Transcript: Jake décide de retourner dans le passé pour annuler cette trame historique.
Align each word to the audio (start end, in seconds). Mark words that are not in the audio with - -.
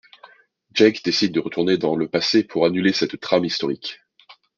Jake 0.73 1.03
décide 1.03 1.31
de 1.31 1.39
retourner 1.39 1.77
dans 1.77 1.95
le 1.95 2.07
passé 2.09 2.43
pour 2.43 2.65
annuler 2.65 2.91
cette 2.91 3.19
trame 3.19 3.45
historique. 3.45 3.99